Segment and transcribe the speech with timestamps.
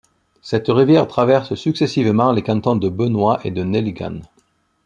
[0.41, 4.21] Cette rivière traverse successivement les cantons de Benoit et de Nelligan.